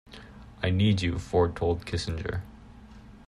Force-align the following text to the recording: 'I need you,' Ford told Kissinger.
'I 0.63 0.71
need 0.71 1.03
you,' 1.03 1.19
Ford 1.19 1.55
told 1.55 1.85
Kissinger. 1.85 2.41